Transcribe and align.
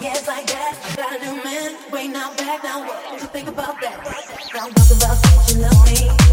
yeah, 0.00 0.14
like 0.26 0.46
that. 0.46 0.94
Got 0.96 1.20
a 1.20 1.24
new 1.24 1.44
man, 1.44 1.76
way 1.90 2.08
now 2.08 2.34
back, 2.36 2.62
now 2.62 2.86
what? 2.86 3.04
What 3.10 3.20
you 3.20 3.26
think 3.28 3.48
about 3.48 3.80
that? 3.80 3.96
Now 4.54 4.66
what 4.66 4.90
about 4.90 5.22
that? 5.22 5.52
You 5.52 5.62
love 5.62 6.18
me. 6.20 6.27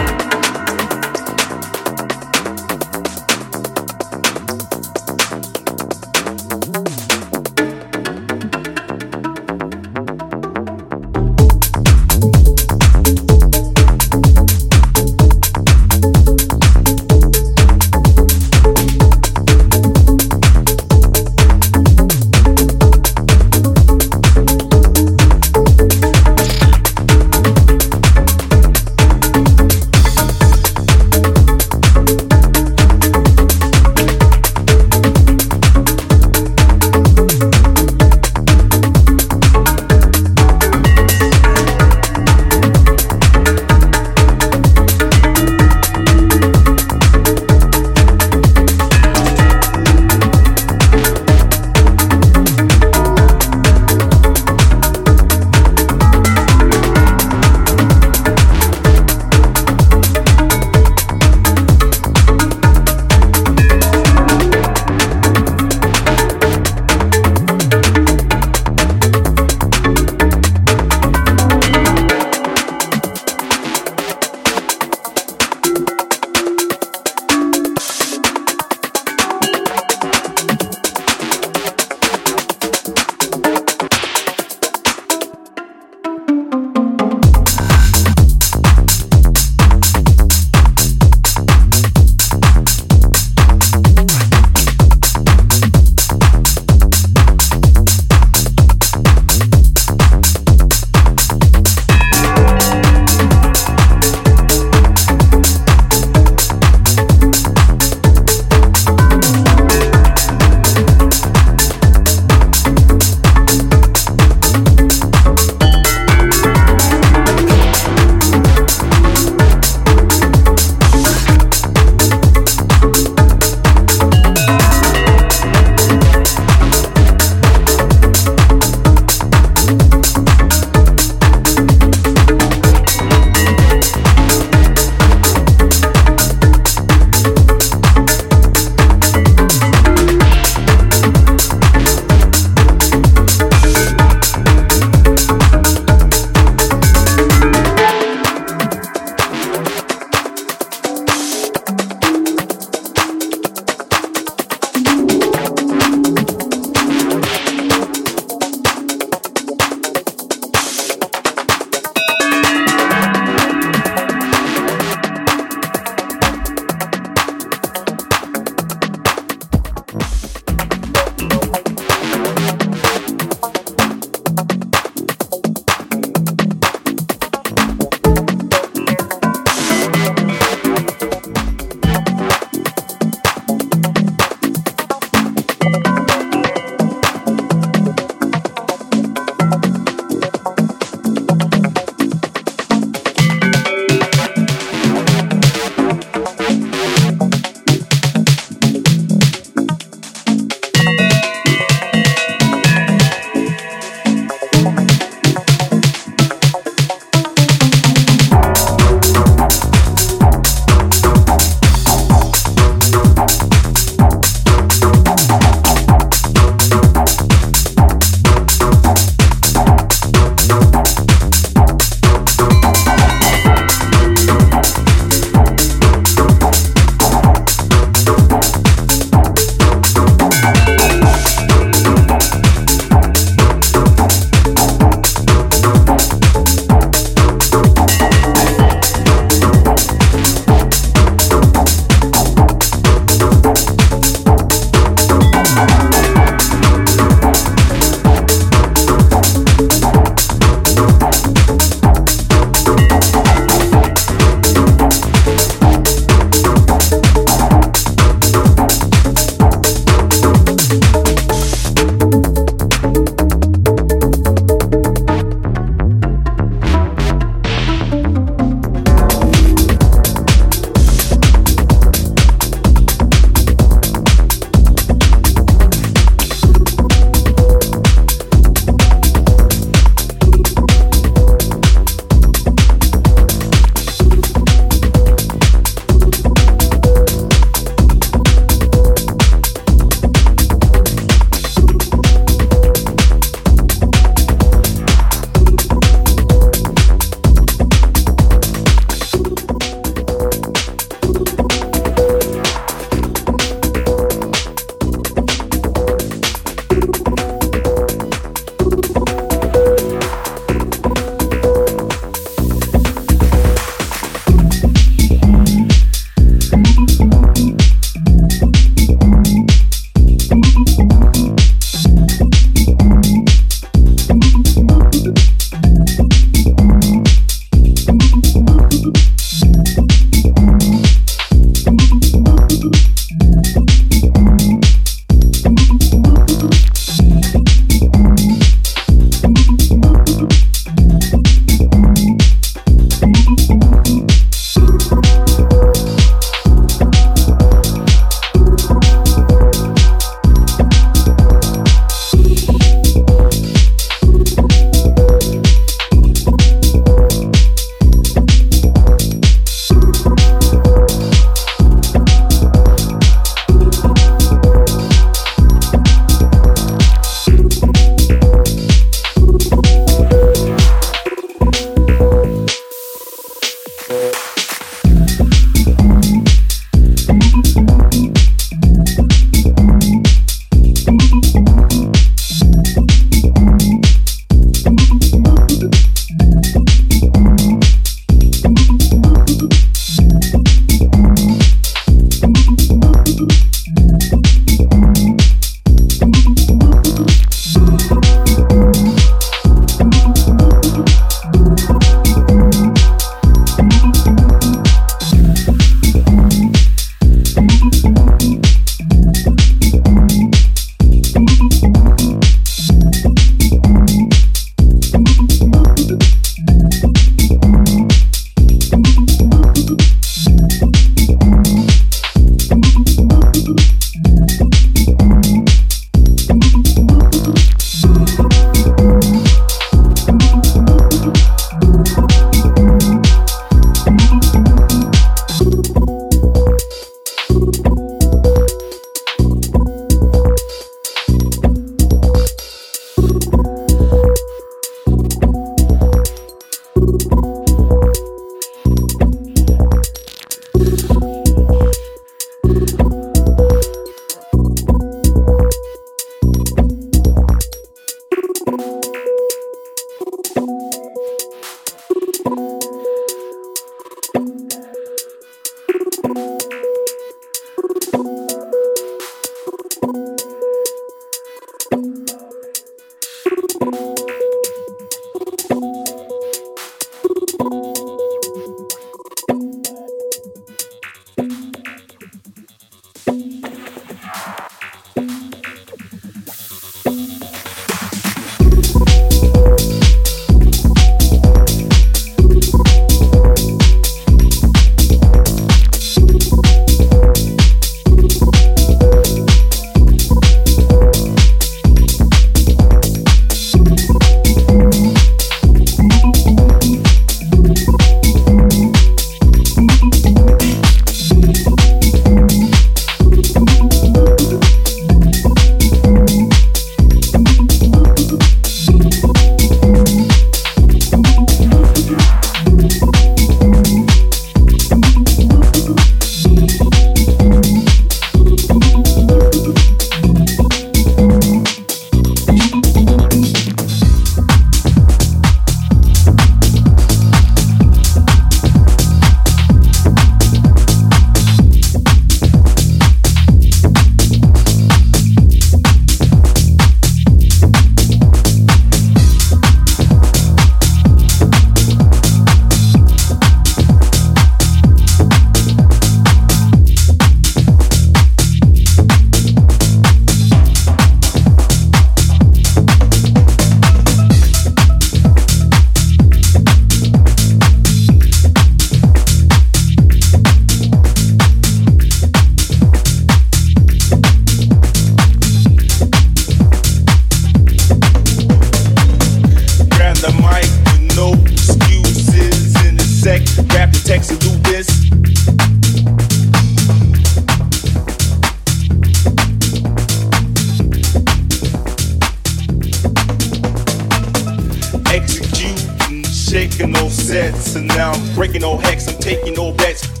Sets, 597.31 597.55
and 597.55 597.67
now 597.67 597.91
I'm 597.91 598.15
breaking 598.15 598.41
no 598.41 598.57
hex, 598.57 598.87
I'm 598.87 598.99
taking 598.99 599.33
no 599.33 599.51
bets. 599.51 600.00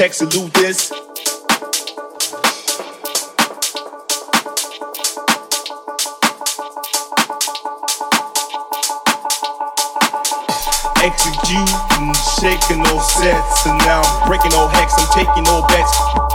Text, 0.00 0.20
salute 0.20 0.50
this. 0.54 0.90
Executing, 11.02 12.14
shaking 12.40 12.82
no 12.82 12.98
sets, 12.98 13.66
and 13.66 13.76
now 13.80 14.00
I'm 14.00 14.26
breaking 14.26 14.52
no 14.52 14.68
hex, 14.68 14.94
I'm 14.96 15.06
taking 15.12 15.42
no 15.42 15.66
bets. 15.68 16.29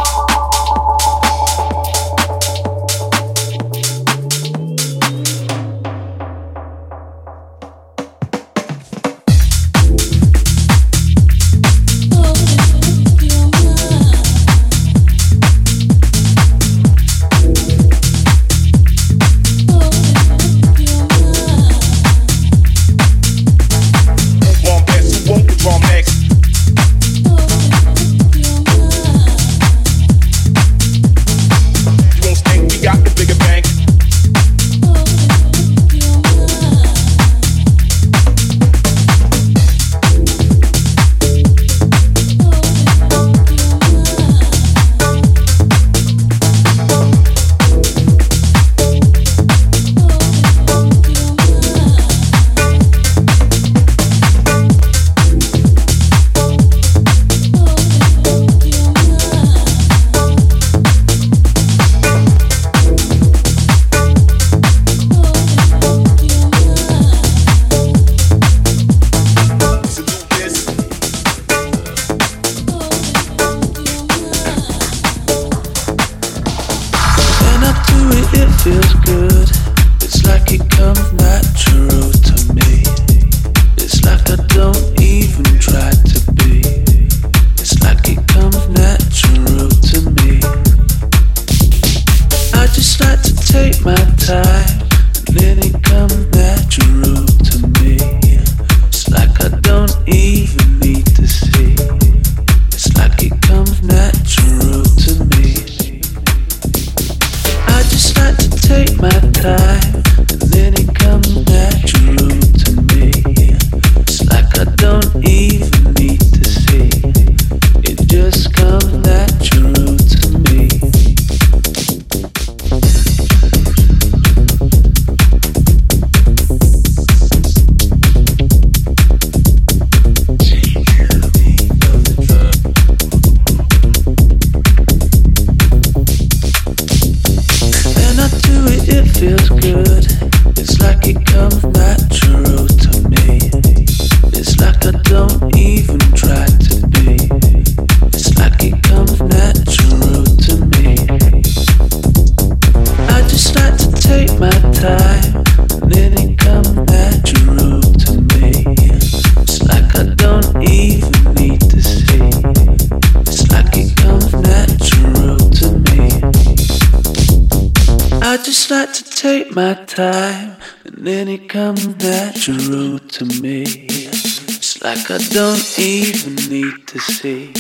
like 174.86 175.10
I 175.10 175.18
don't 175.18 175.80
even 175.80 176.36
need 176.48 176.88
to 176.90 177.00
see. 177.00 177.52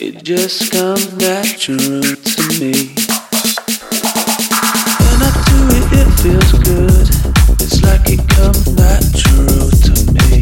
It 0.00 0.24
just 0.24 0.72
comes 0.72 1.12
natural 1.18 2.00
to 2.00 2.42
me. 2.58 2.94
When 5.04 5.18
I 5.20 5.30
do 5.44 5.58
it, 5.76 5.88
it 6.00 6.10
feels 6.22 6.52
good. 6.64 7.08
It's 7.60 7.82
like 7.82 8.08
it 8.08 8.26
comes 8.30 8.66
natural 8.74 9.68
to 9.88 9.92
me. 10.16 10.40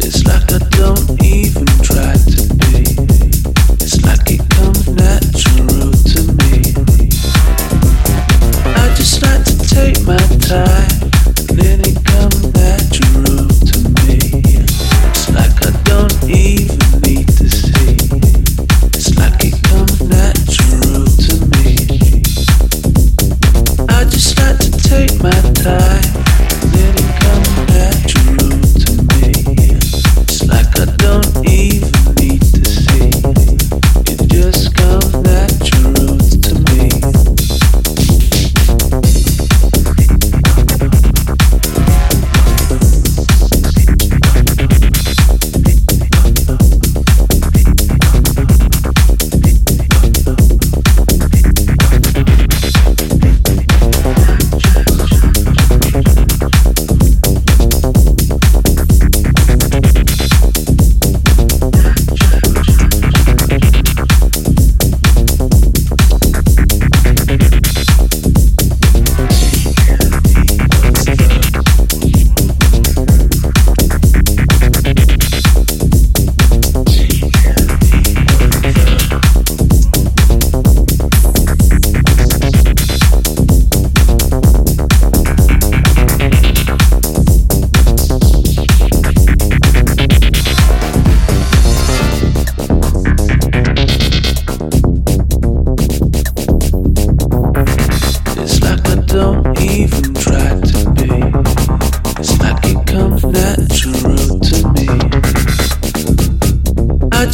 It's 0.00 0.24
like 0.24 0.50
I 0.50 0.60
don't 0.78 1.22
even 1.22 1.66
try 1.82 2.14
to. 2.14 2.41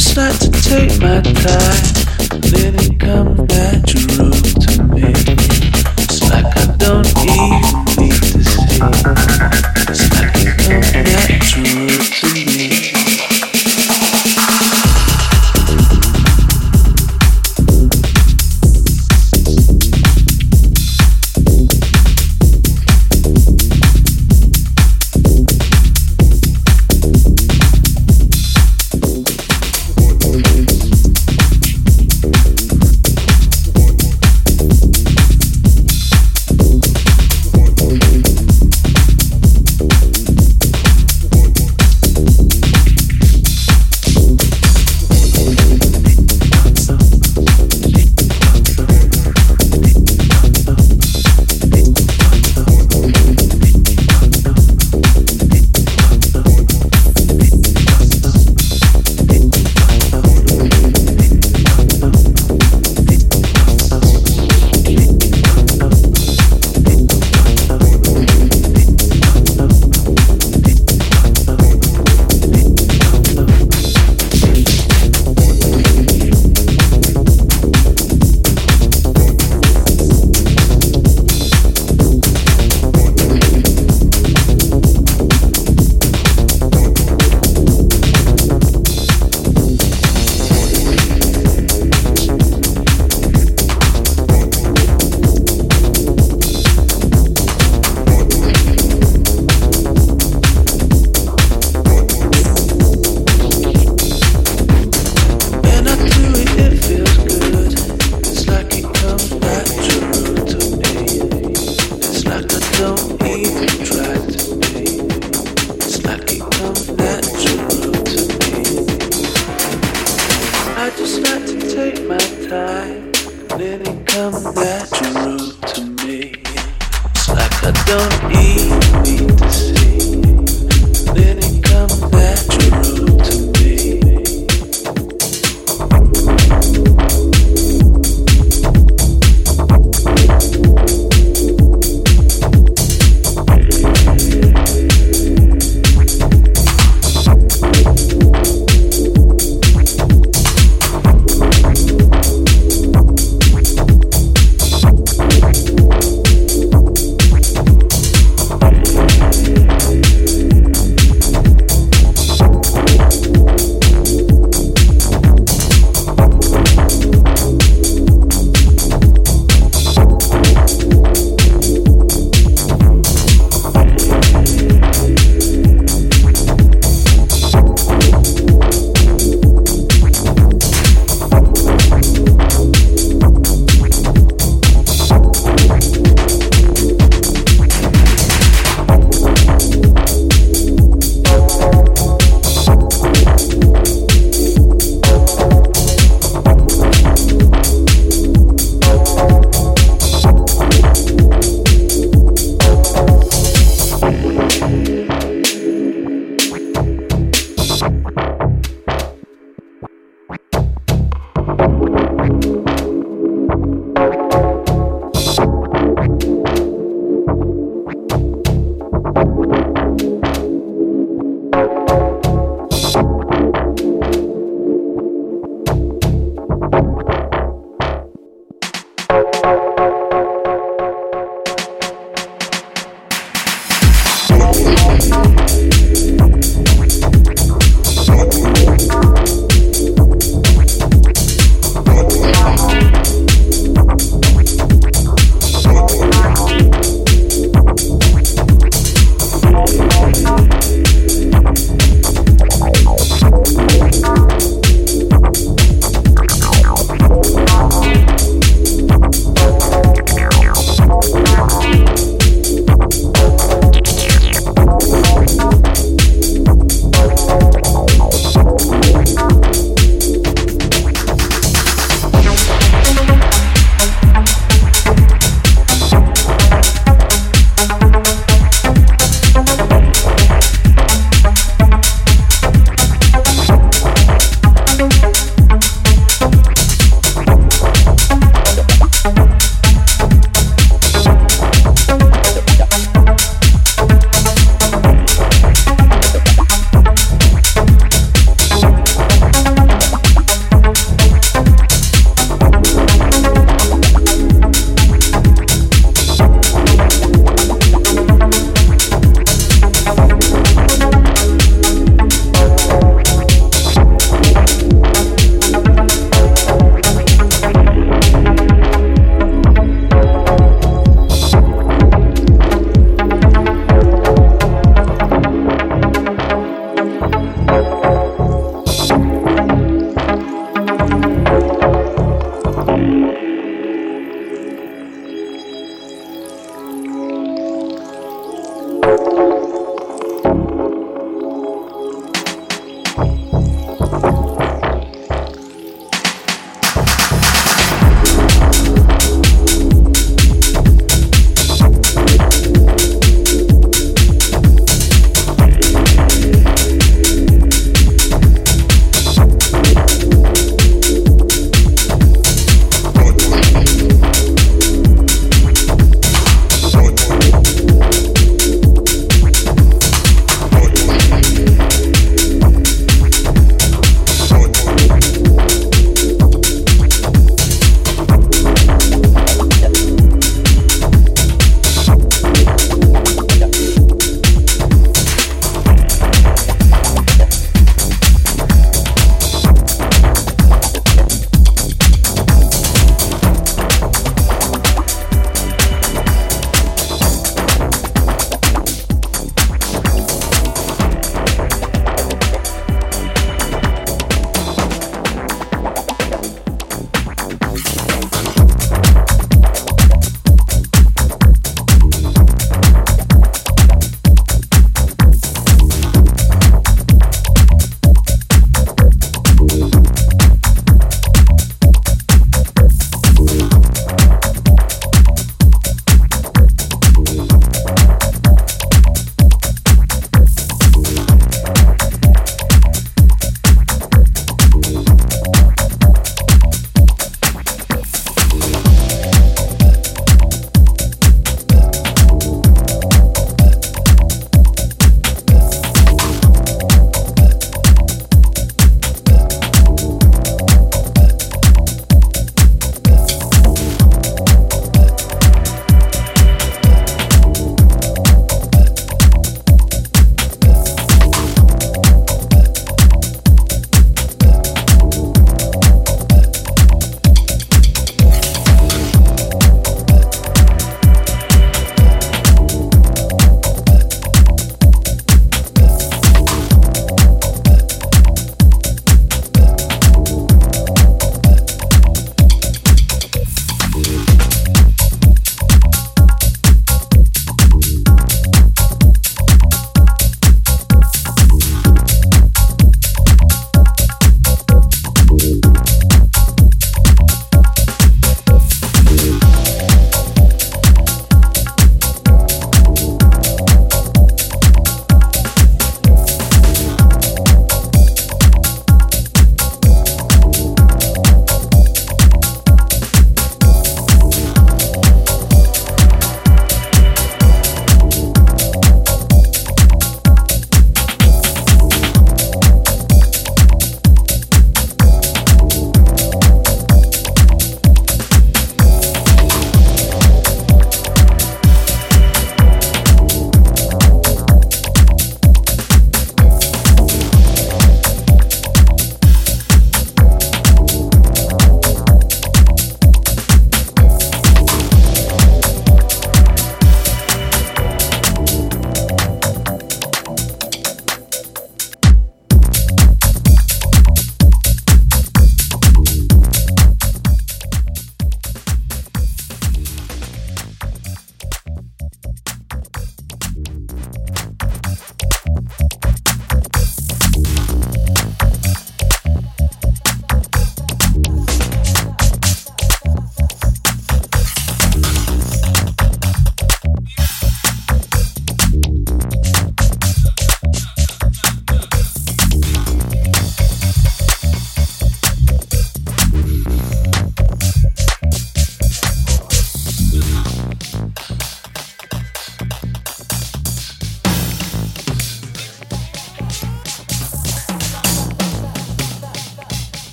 just 0.00 0.16
like 0.16 0.38
to 0.38 0.50
take 0.62 0.98
my 1.02 1.20
time, 1.20 2.40
let 2.52 2.74
it 2.74 2.98
come 2.98 3.34
natural. 3.46 4.49